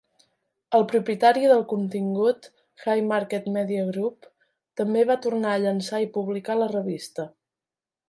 El 0.77 0.85
propietari 0.93 1.43
del 1.51 1.61
contingut, 1.73 2.49
Haymarket 2.95 3.47
Media 3.59 3.85
Group, 3.93 4.29
també 4.83 5.07
va 5.13 5.21
tornar 5.29 5.55
a 5.55 5.63
llençar 5.69 6.05
i 6.09 6.13
publicar 6.19 6.61
la 6.65 6.75
revista. 6.77 7.33